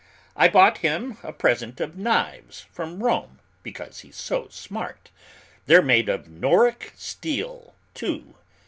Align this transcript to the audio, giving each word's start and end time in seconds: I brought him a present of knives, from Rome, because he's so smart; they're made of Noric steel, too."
I 0.35 0.47
brought 0.47 0.79
him 0.79 1.17
a 1.21 1.31
present 1.31 1.79
of 1.79 1.95
knives, 1.95 2.61
from 2.71 3.03
Rome, 3.03 3.37
because 3.61 3.99
he's 3.99 4.15
so 4.15 4.47
smart; 4.49 5.11
they're 5.67 5.83
made 5.83 6.09
of 6.09 6.25
Noric 6.27 6.93
steel, 6.97 7.75
too." 7.93 8.33